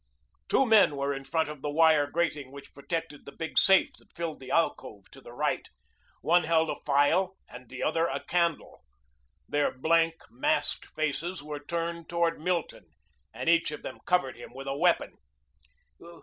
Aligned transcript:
Two 0.49 0.65
men 0.65 0.95
were 0.95 1.13
in 1.13 1.23
front 1.23 1.47
of 1.47 1.61
the 1.61 1.69
wire 1.69 2.07
grating 2.09 2.51
which 2.51 2.73
protected 2.73 3.23
the 3.27 3.31
big 3.31 3.59
safe 3.59 3.93
that 3.99 4.15
filled 4.15 4.39
the 4.39 4.49
alcove 4.49 5.11
to 5.11 5.21
the 5.21 5.31
right. 5.31 5.69
One 6.21 6.45
held 6.45 6.71
a 6.71 6.75
file 6.75 7.35
and 7.47 7.69
the 7.69 7.83
other 7.83 8.07
a 8.07 8.19
candle. 8.23 8.81
Their 9.47 9.71
blank, 9.71 10.23
masked 10.31 10.87
faces 10.87 11.43
were 11.43 11.59
turned 11.63 12.09
toward 12.09 12.41
Milton, 12.41 12.85
and 13.31 13.47
each 13.47 13.69
of 13.69 13.83
them 13.83 13.99
covered 14.07 14.37
him 14.37 14.55
with 14.55 14.65
a 14.65 14.75
weapon. 14.75 15.19